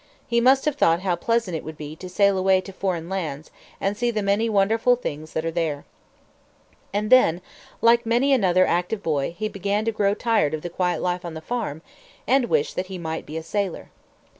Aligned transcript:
He 0.25 0.41
must 0.41 0.65
have 0.65 0.77
thought 0.77 1.01
how 1.01 1.15
pleasant 1.15 1.55
it 1.55 1.63
would 1.63 1.77
be 1.77 1.95
to 1.97 2.09
sail 2.09 2.35
away 2.35 2.59
to 2.61 2.73
foreign 2.73 3.07
lands 3.07 3.51
and 3.79 3.95
see 3.95 4.09
the 4.09 4.23
many 4.23 4.49
wonderful 4.49 4.95
things 4.95 5.33
that 5.33 5.45
are 5.45 5.51
there. 5.51 5.85
And 6.91 7.11
then, 7.11 7.39
like 7.81 8.03
many 8.03 8.33
another 8.33 8.65
active 8.65 9.03
boy, 9.03 9.35
he 9.37 9.47
began 9.47 9.85
to 9.85 9.91
grow 9.91 10.15
tired 10.15 10.55
of 10.55 10.63
the 10.63 10.71
quiet 10.71 11.03
life 11.03 11.23
on 11.23 11.35
the 11.35 11.39
farm, 11.39 11.83
and 12.25 12.45
wish 12.45 12.73
that 12.73 12.87
he 12.87 12.97
might 12.97 13.27
be 13.27 13.37
a 13.37 13.43
sailor. 13.43 13.91